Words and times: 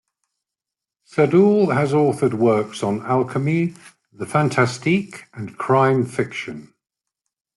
Sadoul 1.13 1.75
has 1.75 1.91
authored 1.91 2.33
works 2.33 2.81
on 2.81 3.05
alchemy, 3.05 3.75
the 4.11 4.25
fantastique 4.25 5.25
and 5.35 5.55
crime 5.59 6.07
fiction. 6.07 6.73